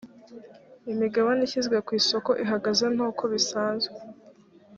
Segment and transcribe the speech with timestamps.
[0.91, 3.95] imigabane ishyizwe ku isoko ihagaze n uko bisanzwe